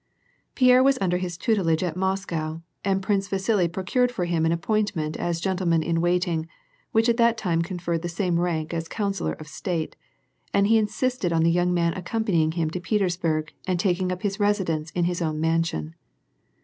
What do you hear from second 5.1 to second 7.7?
as gentleman in waiting, which at that time